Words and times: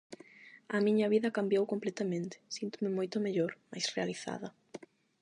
A 0.75 0.77
miña 0.85 1.07
vida 1.13 1.35
cambiou 1.37 1.63
completamente, 1.73 2.35
síntome 2.55 2.89
moito 2.97 3.17
mellor, 3.25 3.51
máis 3.71 3.85
realizada. 3.95 4.49